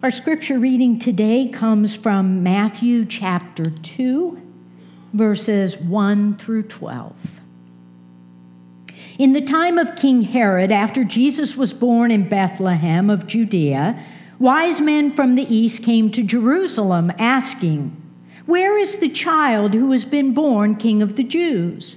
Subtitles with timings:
[0.00, 4.40] Our scripture reading today comes from Matthew chapter 2,
[5.12, 7.16] verses 1 through 12.
[9.18, 14.00] In the time of King Herod, after Jesus was born in Bethlehem of Judea,
[14.38, 18.00] wise men from the east came to Jerusalem asking,
[18.46, 21.96] Where is the child who has been born King of the Jews?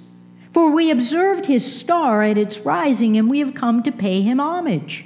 [0.55, 4.39] For we observed his star at its rising, and we have come to pay him
[4.39, 5.05] homage.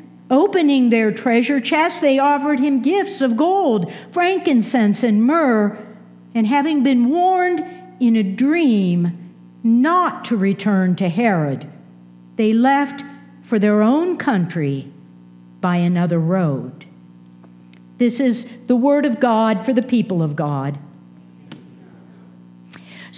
[0.31, 5.77] Opening their treasure chest, they offered him gifts of gold, frankincense, and myrrh.
[6.33, 7.61] And having been warned
[7.99, 11.69] in a dream not to return to Herod,
[12.37, 13.03] they left
[13.41, 14.89] for their own country
[15.59, 16.85] by another road.
[17.97, 20.79] This is the word of God for the people of God.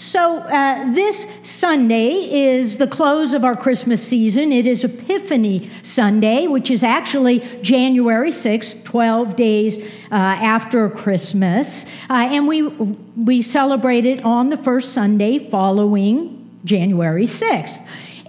[0.03, 4.51] So, uh, this Sunday is the close of our Christmas season.
[4.51, 11.85] It is Epiphany Sunday, which is actually January 6th, 12 days uh, after Christmas.
[12.09, 17.81] Uh, and we, we celebrate it on the first Sunday following January 6th.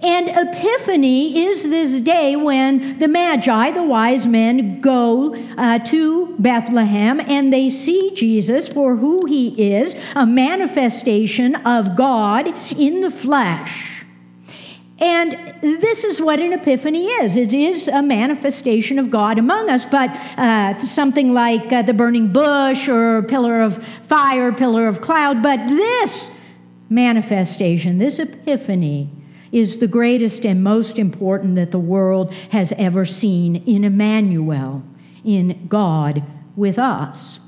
[0.05, 7.19] And Epiphany is this day when the Magi, the wise men, go uh, to Bethlehem
[7.19, 14.05] and they see Jesus for who he is a manifestation of God in the flesh.
[14.99, 19.85] And this is what an epiphany is it is a manifestation of God among us,
[19.85, 25.41] but uh, something like uh, the burning bush or pillar of fire, pillar of cloud.
[25.41, 26.29] But this
[26.91, 29.09] manifestation, this epiphany,
[29.55, 34.83] is the greatest and most important that the world has ever seen in Emmanuel,
[35.23, 36.21] in God
[36.57, 37.39] with us.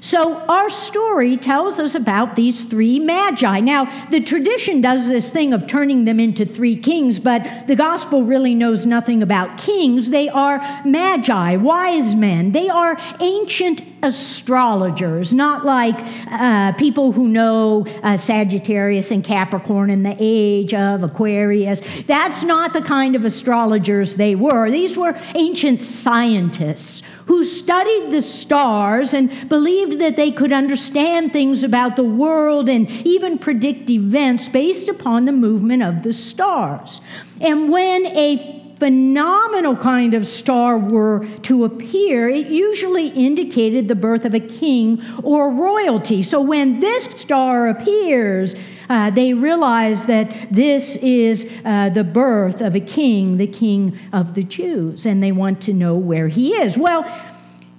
[0.00, 3.60] So, our story tells us about these three magi.
[3.60, 8.24] Now, the tradition does this thing of turning them into three kings, but the gospel
[8.24, 10.10] really knows nothing about kings.
[10.10, 12.50] They are magi, wise men.
[12.50, 15.94] They are ancient astrologers, not like
[16.30, 21.80] uh, people who know uh, Sagittarius and Capricorn in the age of Aquarius.
[22.06, 24.70] That's not the kind of astrologers they were.
[24.70, 31.62] These were ancient scientists who studied the stars and believed that they could understand things
[31.62, 37.00] about the world and even predict events based upon the movement of the stars.
[37.40, 44.24] And when a phenomenal kind of star were to appear, it usually indicated the birth
[44.24, 46.20] of a king or royalty.
[46.20, 48.56] So when this star appears,
[48.88, 54.34] uh, they realize that this is uh, the birth of a king, the king of
[54.34, 56.76] the Jews, and they want to know where he is.
[56.76, 57.04] Well,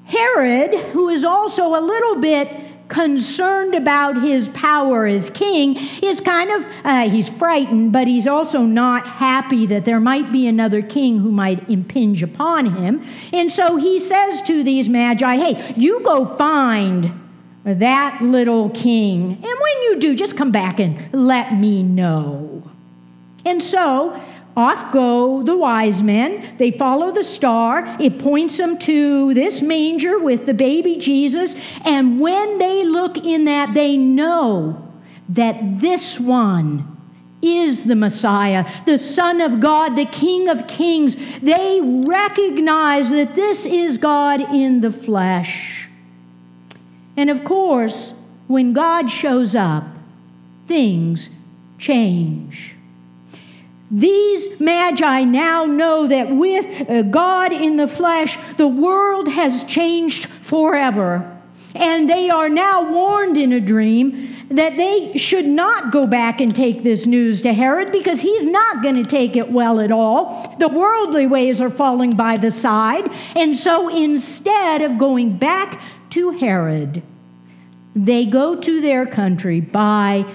[0.06, 2.48] Herod, who is also a little bit
[2.88, 8.62] concerned about his power as king, is kind of, uh, he's frightened, but he's also
[8.62, 13.04] not happy that there might be another king who might impinge upon him.
[13.32, 17.20] And so he says to these magi, hey, you go find
[17.66, 19.32] that little king.
[19.32, 22.64] And when you do, just come back and let me know.
[23.46, 24.22] And so
[24.56, 26.58] off go the wise men.
[26.58, 27.98] They follow the star.
[28.00, 31.56] It points them to this manger with the baby Jesus.
[31.84, 34.92] And when they look in that, they know
[35.30, 36.90] that this one
[37.42, 41.18] is the Messiah, the Son of God, the King of Kings.
[41.42, 45.90] They recognize that this is God in the flesh.
[47.18, 48.14] And of course,
[48.48, 49.84] when God shows up,
[50.68, 51.30] things
[51.78, 52.73] change.
[53.94, 60.26] These magi now know that with uh, God in the flesh, the world has changed
[60.26, 61.30] forever.
[61.76, 66.56] And they are now warned in a dream that they should not go back and
[66.56, 70.56] take this news to Herod because he's not going to take it well at all.
[70.58, 73.12] The worldly ways are falling by the side.
[73.36, 75.82] And so instead of going back
[76.12, 77.04] to Herod,
[77.96, 80.26] they go to their country by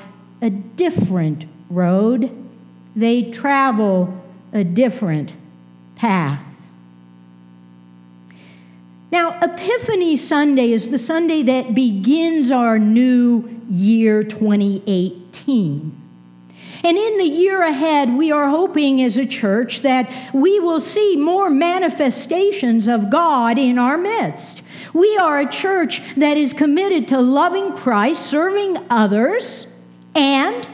[0.43, 2.48] a different road.
[2.99, 4.12] They travel
[4.53, 5.33] a different
[5.95, 6.41] path.
[9.12, 15.97] Now, Epiphany Sunday is the Sunday that begins our new year 2018.
[16.83, 21.17] And in the year ahead, we are hoping as a church that we will see
[21.17, 24.65] more manifestations of God in our midst.
[24.93, 29.69] We are a church that is committed to loving Christ, serving others,
[30.17, 30.69] and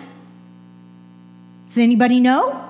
[1.75, 2.61] does anybody know?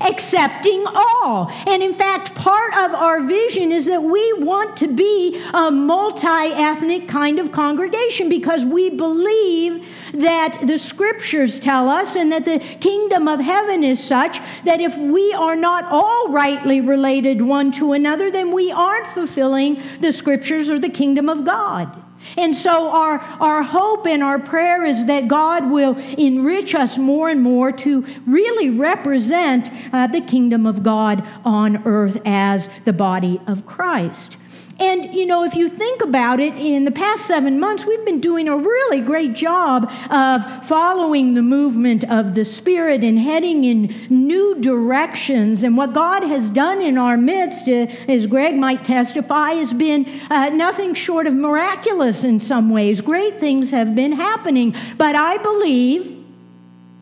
[0.00, 1.50] accepting all.
[1.66, 6.26] And in fact, part of our vision is that we want to be a multi
[6.26, 12.58] ethnic kind of congregation because we believe that the scriptures tell us and that the
[12.80, 17.92] kingdom of heaven is such that if we are not all rightly related one to
[17.92, 22.01] another, then we aren't fulfilling the scriptures or the kingdom of God.
[22.36, 27.28] And so, our, our hope and our prayer is that God will enrich us more
[27.28, 33.40] and more to really represent uh, the kingdom of God on earth as the body
[33.46, 34.36] of Christ.
[34.82, 38.20] And, you know, if you think about it, in the past seven months, we've been
[38.20, 43.94] doing a really great job of following the movement of the Spirit and heading in
[44.10, 45.62] new directions.
[45.62, 50.04] And what God has done in our midst, uh, as Greg might testify, has been
[50.30, 53.00] uh, nothing short of miraculous in some ways.
[53.00, 54.74] Great things have been happening.
[54.98, 56.24] But I believe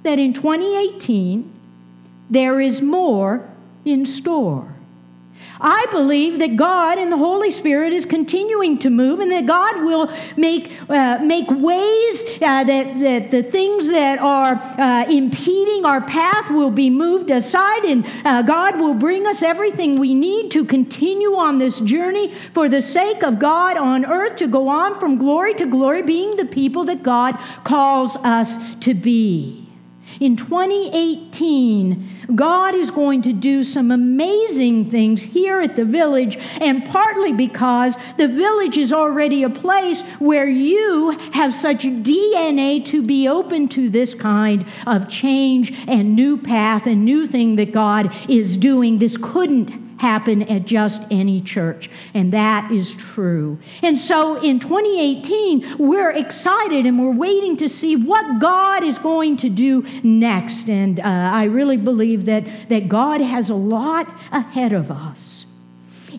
[0.02, 1.50] that in 2018,
[2.28, 3.48] there is more
[3.86, 4.76] in store.
[5.60, 9.82] I believe that God and the Holy Spirit is continuing to move and that God
[9.84, 16.00] will make, uh, make ways uh, that, that the things that are uh, impeding our
[16.00, 20.64] path will be moved aside and uh, God will bring us everything we need to
[20.64, 25.18] continue on this journey for the sake of God on earth to go on from
[25.18, 29.59] glory to glory, being the people that God calls us to be.
[30.20, 36.84] In 2018, God is going to do some amazing things here at the village, and
[36.84, 43.28] partly because the village is already a place where you have such DNA to be
[43.28, 48.58] open to this kind of change and new path and new thing that God is
[48.58, 48.98] doing.
[48.98, 51.90] This couldn't happen at just any church.
[52.14, 53.58] And that is true.
[53.82, 59.36] And so in 2018, we're excited and we're waiting to see what God is going
[59.38, 60.68] to do next.
[60.68, 65.46] And uh, I really believe that, that God has a lot ahead of us.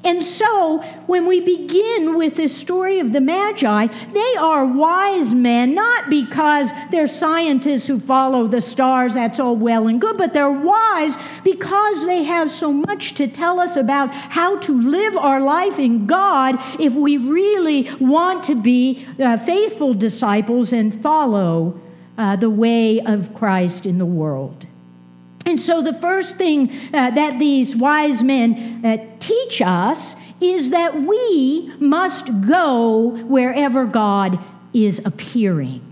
[0.03, 5.75] And so, when we begin with this story of the Magi, they are wise men,
[5.75, 10.50] not because they're scientists who follow the stars, that's all well and good, but they're
[10.50, 15.77] wise because they have so much to tell us about how to live our life
[15.77, 21.80] in God if we really want to be uh, faithful disciples and follow
[22.18, 24.65] uh, the way of Christ in the world.
[25.45, 31.01] And so, the first thing uh, that these wise men uh, teach us is that
[31.01, 34.39] we must go wherever God
[34.74, 35.90] is appearing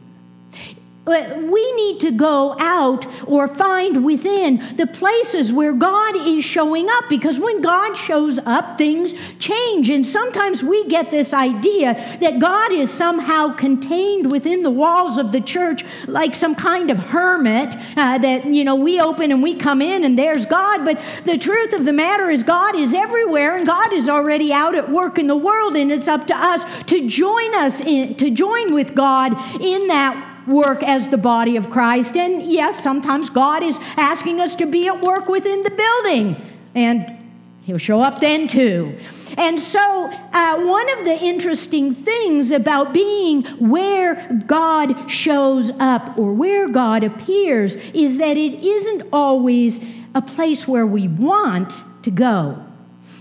[1.09, 7.09] we need to go out or find within the places where God is showing up
[7.09, 9.89] because when God shows up, things change.
[9.89, 15.31] And sometimes we get this idea that God is somehow contained within the walls of
[15.31, 19.55] the church like some kind of hermit uh, that, you know, we open and we
[19.55, 20.85] come in and there's God.
[20.85, 24.75] But the truth of the matter is, God is everywhere and God is already out
[24.75, 25.75] at work in the world.
[25.75, 30.28] And it's up to us to join us, in, to join with God in that
[30.49, 32.17] work as the body of Christ.
[32.17, 36.35] And yes, sometimes God is asking us to be at work within the building,
[36.75, 37.15] and
[37.63, 38.97] He'll show up then too.
[39.37, 46.33] And so, uh, one of the interesting things about being where God shows up or
[46.33, 49.79] where God appears is that it isn't always
[50.15, 52.65] a place where we want to go.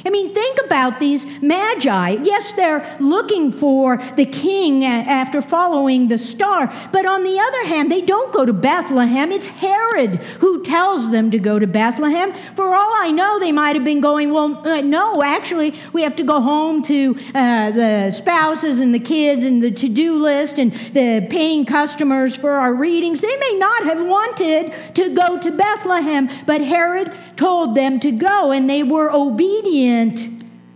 [0.05, 2.11] I mean, think about these magi.
[2.23, 7.91] Yes, they're looking for the king after following the star, but on the other hand,
[7.91, 9.33] they don't go to Bethlehem.
[9.33, 12.33] It's Herod who tells them to go to Bethlehem.
[12.55, 16.17] For all I know, they might have been going, well, uh, no, actually, we have
[16.17, 20.59] to go home to uh, the spouses and the kids and the to do list
[20.59, 23.21] and the paying customers for our readings.
[23.21, 28.53] They may not have wanted to go to Bethlehem, but Herod told them to go,
[28.53, 29.89] and they were obedient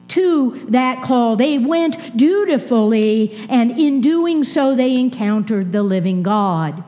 [0.09, 1.37] to that call.
[1.37, 6.85] They went dutifully, and in doing so, they encountered the living God.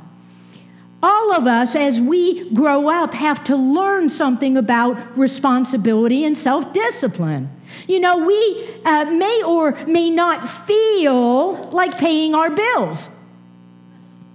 [1.03, 6.73] All of us, as we grow up, have to learn something about responsibility and self
[6.73, 7.50] discipline.
[7.87, 13.09] You know, we uh, may or may not feel like paying our bills.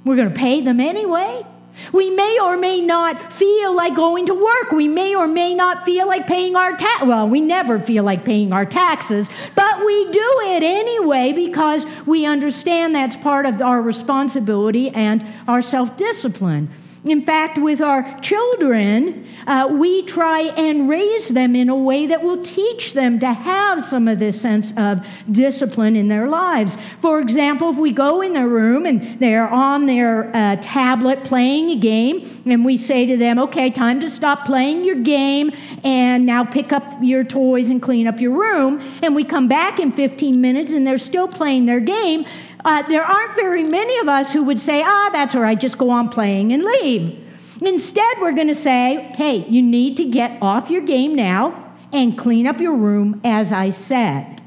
[0.06, 1.46] We're going to pay them anyway.
[1.93, 4.71] We may or may not feel like going to work.
[4.71, 7.03] We may or may not feel like paying our tax.
[7.03, 12.25] Well, we never feel like paying our taxes, but we do it anyway because we
[12.25, 16.69] understand that's part of our responsibility and our self discipline.
[17.06, 22.22] In fact, with our children, uh, we try and raise them in a way that
[22.22, 26.77] will teach them to have some of this sense of discipline in their lives.
[27.01, 31.70] For example, if we go in their room and they're on their uh, tablet playing
[31.70, 35.51] a game, and we say to them, okay, time to stop playing your game
[35.86, 39.79] and now pick up your toys and clean up your room, and we come back
[39.79, 42.25] in 15 minutes and they're still playing their game,
[42.66, 45.78] uh, there aren't very many of us who would say, ah, that's all right, just
[45.78, 47.25] go on playing and leave.
[47.62, 52.18] Instead, we're going to say, hey, you need to get off your game now and
[52.18, 54.42] clean up your room, as I said.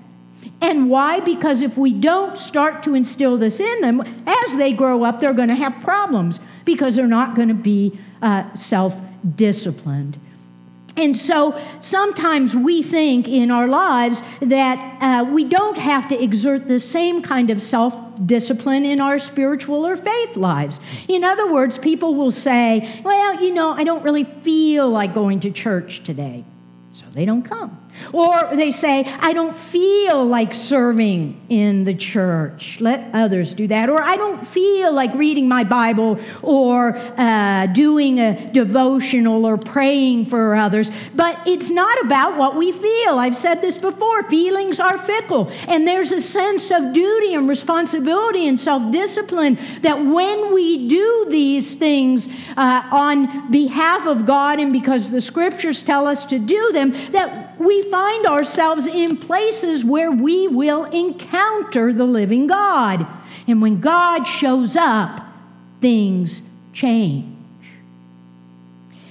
[0.60, 1.20] And why?
[1.20, 5.34] Because if we don't start to instill this in them, as they grow up, they're
[5.34, 8.96] going to have problems because they're not going to be uh, self
[9.34, 10.18] disciplined.
[10.96, 16.68] And so sometimes we think in our lives that uh, we don't have to exert
[16.68, 17.96] the same kind of self
[18.26, 20.80] discipline in our spiritual or faith lives.
[21.08, 25.40] In other words, people will say, Well, you know, I don't really feel like going
[25.40, 26.44] to church today,
[26.90, 27.81] so they don't come.
[28.12, 32.78] Or they say, I don't feel like serving in the church.
[32.80, 33.88] Let others do that.
[33.88, 40.26] Or I don't feel like reading my Bible or uh, doing a devotional or praying
[40.26, 40.90] for others.
[41.14, 43.18] But it's not about what we feel.
[43.18, 45.50] I've said this before feelings are fickle.
[45.68, 51.26] And there's a sense of duty and responsibility and self discipline that when we do
[51.28, 56.72] these things uh, on behalf of God and because the scriptures tell us to do
[56.72, 63.06] them, that we find ourselves in places where we will encounter the living God.
[63.46, 65.26] And when God shows up,
[65.80, 66.42] things
[66.72, 67.36] change.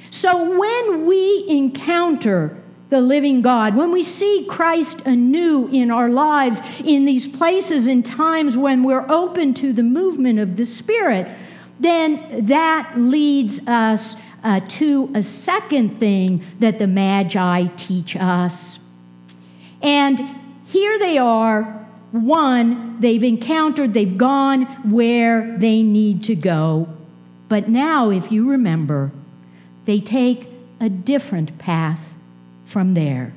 [0.09, 2.57] So when we encounter
[2.89, 8.05] the living God, when we see Christ anew in our lives, in these places and
[8.05, 11.27] times when we're open to the movement of the Spirit,
[11.79, 18.79] then that leads us uh, to a second thing that the Magi teach us.
[19.81, 20.21] And
[20.65, 21.63] here they are.
[22.11, 26.89] One, they've encountered, they've gone where they need to go.
[27.47, 29.11] But now, if you remember,
[29.85, 30.47] they take
[30.79, 32.13] a different path
[32.65, 33.33] from there.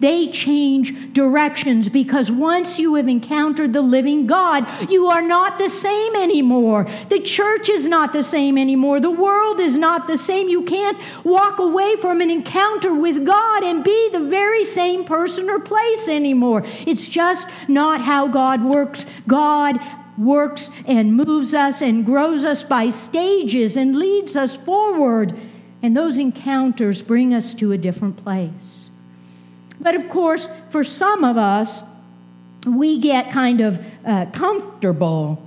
[0.00, 5.68] They change directions because once you have encountered the living God, you are not the
[5.68, 6.86] same anymore.
[7.08, 9.00] The church is not the same anymore.
[9.00, 10.48] The world is not the same.
[10.48, 15.50] You can't walk away from an encounter with God and be the very same person
[15.50, 16.62] or place anymore.
[16.86, 19.04] It's just not how God works.
[19.26, 19.80] God
[20.16, 25.34] works and moves us and grows us by stages and leads us forward.
[25.82, 28.87] And those encounters bring us to a different place.
[29.88, 31.82] But of course, for some of us,
[32.66, 35.42] we get kind of uh, comfortable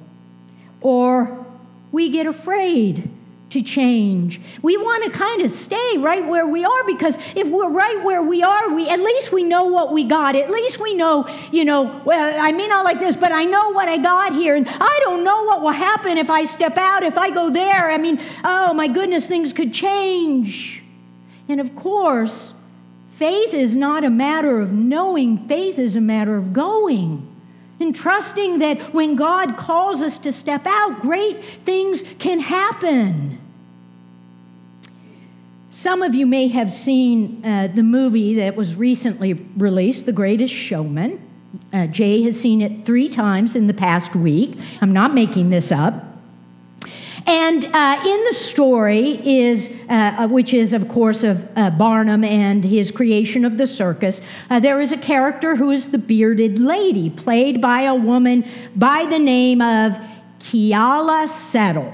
[0.82, 1.46] or
[1.92, 3.08] we get afraid
[3.52, 4.42] to change.
[4.64, 8.24] We want to kind of stay right where we are because if we're right where
[8.24, 10.36] we are, we at least we know what we got.
[10.36, 13.70] At least we know, you know, well, I may not like this, but I know
[13.74, 17.04] what I got here and I don't know what will happen if I step out,
[17.04, 17.92] if I go there.
[17.92, 20.82] I mean, oh my goodness, things could change.
[21.48, 22.56] And of course,
[23.16, 27.28] Faith is not a matter of knowing, faith is a matter of going.
[27.80, 33.40] And trusting that when God calls us to step out, great things can happen.
[35.72, 40.54] Some of you may have seen uh, the movie that was recently released, The Greatest
[40.54, 41.20] Showman.
[41.74, 44.60] Uh, Jay has seen it three times in the past week.
[44.82, 46.11] I'm not making this up.
[47.28, 52.64] And uh, in the story is, uh, which is of course of uh, Barnum and
[52.64, 57.10] his creation of the circus, uh, there is a character who is the bearded lady,
[57.10, 59.98] played by a woman by the name of
[60.40, 61.94] Keala Settle.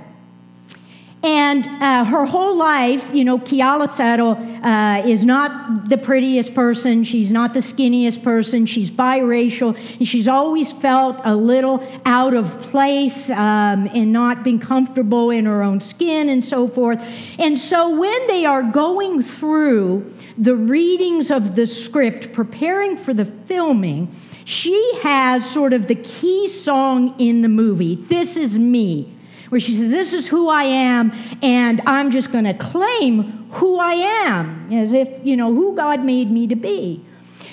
[1.24, 4.34] And uh, her whole life, you know, Keala Settle
[4.64, 7.04] uh, is not the prettiest person.
[7.04, 8.68] She's not the skinniest person.
[8.68, 9.76] She's biracial.
[10.06, 15.64] She's always felt a little out of place um, and not been comfortable in her
[15.64, 17.04] own skin and so forth.
[17.40, 23.26] And so when they are going through the readings of the script, preparing for the
[23.26, 24.12] filming,
[24.46, 29.17] she has sort of the key song in the movie, This Is Me
[29.50, 31.12] where she says, This is who I am,
[31.42, 36.04] and I'm just going to claim who I am, as if, you know, who God
[36.04, 37.04] made me to be.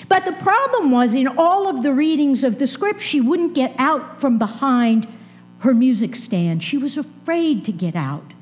[0.07, 3.73] But the problem was in all of the readings of the script, she wouldn't get
[3.77, 5.07] out from behind
[5.59, 6.61] her music stand.
[6.61, 8.33] She was afraid to get out.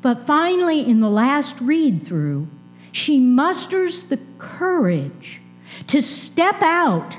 [0.00, 2.48] But finally, in the last read through,
[2.92, 5.40] she musters the courage
[5.88, 7.16] to step out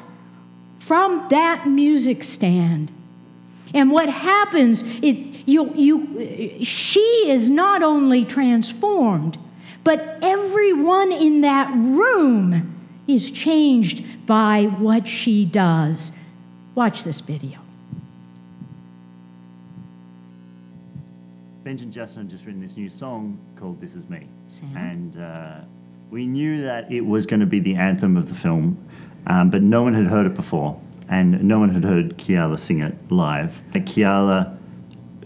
[0.78, 2.92] from that music stand.
[3.74, 9.38] And what happens, it, you, you, she is not only transformed,
[9.84, 12.76] but everyone in that room
[13.08, 16.12] is changed by what she does.
[16.76, 17.60] Watch this video.
[21.64, 24.28] Benj and Justin have just written this new song called This Is Me.
[24.48, 24.78] Sam?
[24.78, 25.60] And uh,
[26.10, 28.78] we knew that it was going to be the anthem of the film,
[29.28, 30.80] um, but no one had heard it before.
[31.10, 33.60] And no one had heard Keala sing it live.
[33.74, 33.84] And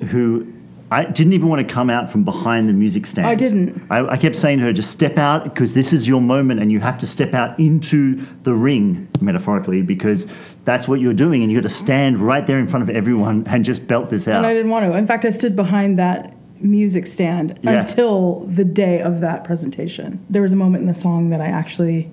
[0.03, 0.47] who
[0.91, 3.25] I didn't even want to come out from behind the music stand.
[3.27, 3.81] I didn't.
[3.89, 6.71] I, I kept saying to her, just step out because this is your moment and
[6.71, 10.27] you have to step out into the ring, metaphorically, because
[10.65, 13.43] that's what you're doing and you got to stand right there in front of everyone
[13.47, 14.37] and just belt this out.
[14.37, 14.95] And I didn't want to.
[14.95, 17.79] In fact, I stood behind that music stand Yeah.
[17.81, 20.23] until the day of that presentation.
[20.29, 22.11] There was a moment in the song that I actually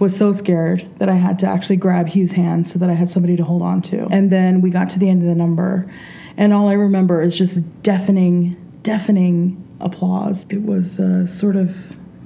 [0.00, 3.08] was so scared that I had to actually grab Hugh's hand so that I had
[3.08, 4.06] somebody to hold on to.
[4.10, 5.90] And then we got to the end of the number,
[6.36, 10.46] and all I remember is just deafening, deafening applause.
[10.50, 11.76] It was a sort of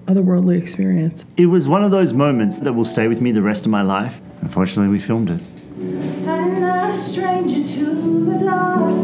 [0.07, 1.25] otherworldly experience.
[1.37, 3.83] It was one of those moments that will stay with me the rest of my
[3.83, 4.21] life.
[4.43, 5.41] Unfortunately, we filmed it.
[6.29, 8.95] I'm not a stranger to the dark.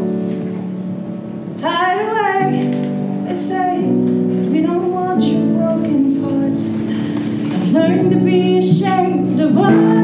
[1.61, 3.89] Hide away, they say,
[4.29, 6.69] 'cause we don't want your broken parts.
[6.69, 10.00] I've learned to be ashamed of all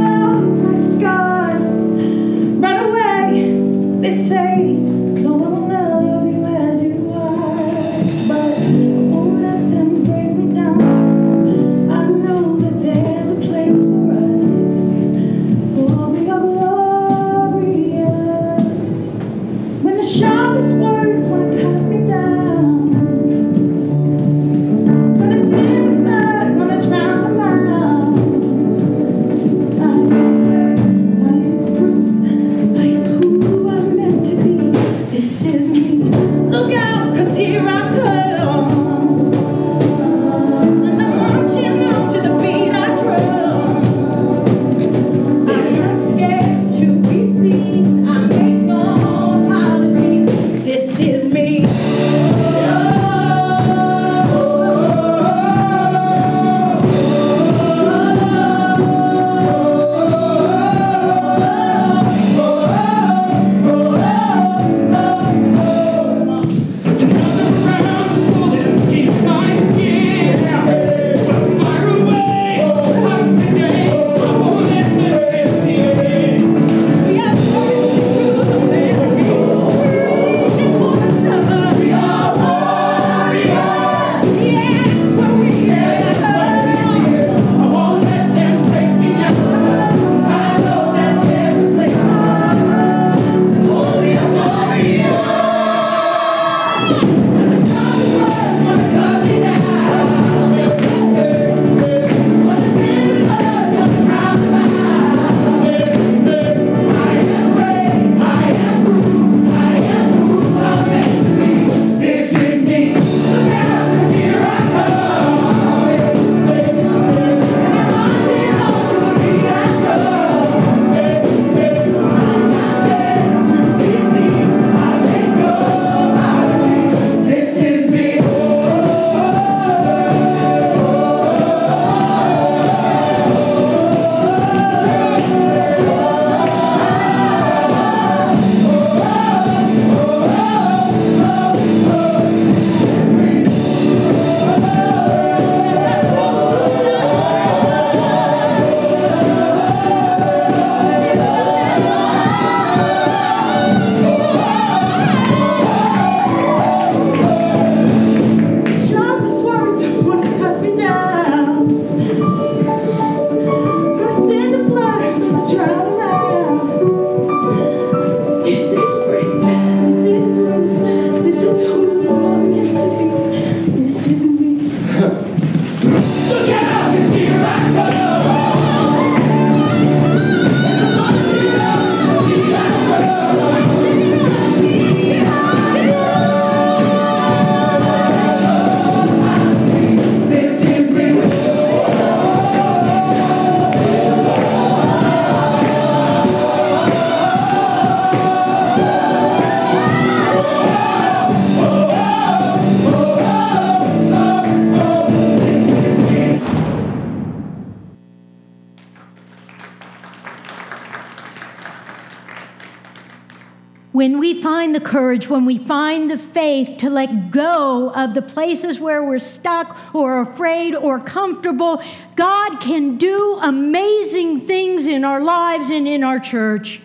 [214.78, 219.18] the courage, when we find the faith to let go of the places where we're
[219.18, 221.82] stuck or afraid or comfortable,
[222.16, 226.80] God can do amazing things in our lives and in our church.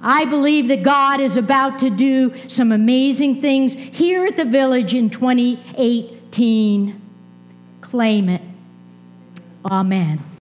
[0.00, 4.94] I believe that God is about to do some amazing things here at the village
[4.94, 7.00] in 2018.
[7.80, 8.42] Claim it.
[9.64, 10.22] Amen.